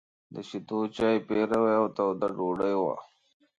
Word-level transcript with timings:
د 0.33 0.35
شيدو 0.47 0.79
چای، 0.95 1.15
پيروی 1.27 1.73
او 1.79 1.85
توده 1.95 2.27
ډوډۍ 2.35 2.73
وه. 2.81 2.95